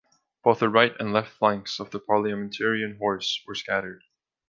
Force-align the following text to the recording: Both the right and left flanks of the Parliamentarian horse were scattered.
Both 0.43 0.61
the 0.61 0.69
right 0.69 0.95
and 0.99 1.13
left 1.13 1.29
flanks 1.29 1.79
of 1.79 1.91
the 1.91 1.99
Parliamentarian 1.99 2.97
horse 2.97 3.43
were 3.45 3.53
scattered. 3.53 4.01